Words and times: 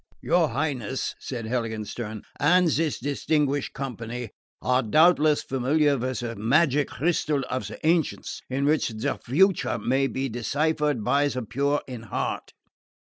"Your 0.19 0.49
Highness," 0.49 1.13
said 1.19 1.45
Heiligenstern, 1.45 2.23
"and 2.39 2.67
this 2.67 2.99
distinguished 2.99 3.73
company, 3.73 4.31
are 4.59 4.81
doubtless 4.81 5.43
familiar 5.43 5.95
with 5.95 6.21
the 6.21 6.35
magic 6.35 6.87
crystal 6.87 7.43
of 7.51 7.67
the 7.67 7.77
ancients, 7.85 8.41
in 8.49 8.65
which 8.65 8.89
the 8.89 9.19
future 9.23 9.77
may 9.77 10.07
be 10.07 10.27
deciphered 10.27 11.03
by 11.03 11.27
the 11.27 11.43
pure 11.43 11.83
in 11.87 12.01
heart. 12.01 12.51